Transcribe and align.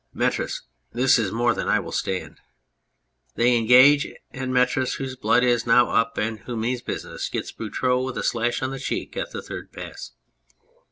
METBIS. 0.15 0.63
This 0.91 1.19
is 1.19 1.31
more 1.31 1.53
than 1.53 1.67
I 1.67 1.77
will 1.77 1.91
stand. 1.91 2.37
(They 3.35 3.55
engage, 3.55 4.07
and 4.31 4.51
METRIS, 4.51 4.95
whose 4.95 5.15
blood 5.15 5.43
is 5.43 5.67
now 5.67 5.91
up 5.91 6.17
and 6.17 6.39
who 6.39 6.57
means 6.57 6.81
business, 6.81 7.29
gets 7.29 7.51
BOUTROUX 7.51 8.03
with 8.07 8.17
a 8.17 8.23
slash 8.23 8.63
on 8.63 8.71
the 8.71 8.79
cheek 8.79 9.15
at 9.15 9.29
the 9.29 9.43
third 9.43 9.71
pass.) 9.71 10.13